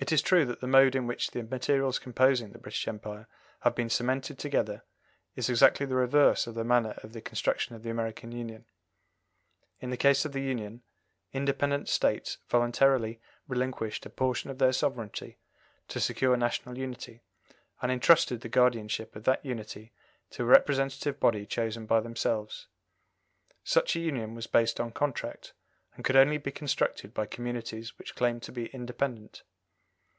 [0.00, 3.28] It is true that the mode in which the materials composing the British Empire
[3.60, 4.82] have been cemented together
[5.36, 8.64] is exactly the reverse of the manner of the construction of the American Union.
[9.78, 10.82] In the case of the Union,
[11.32, 15.38] independent States voluntarily relinquished a portion of their sovereignty
[15.86, 17.22] to secure national unity,
[17.80, 19.92] and entrusted the guardianship of that unity
[20.30, 22.66] to a representative body chosen by themselves.
[23.62, 25.52] Such a union was based on contract,
[25.94, 29.44] and could only be constructed by communities which claimed to be independent.